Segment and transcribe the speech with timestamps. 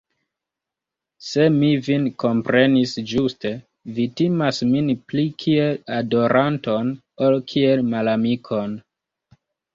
[1.25, 3.51] Se mi vin komprenis ĝuste,
[3.99, 6.91] vi timas min pli kiel adoranton,
[7.29, 8.77] ol kiel malamikon.